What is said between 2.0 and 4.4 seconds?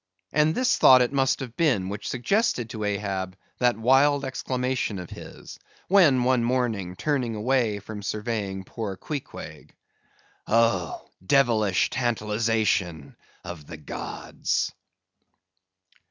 suggested to Ahab that wild